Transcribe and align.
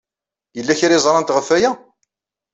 Yella 0.55 0.79
kra 0.79 0.93
ay 0.95 1.01
ẓrant 1.05 1.33
ɣef 1.35 1.47
waya? 1.51 1.71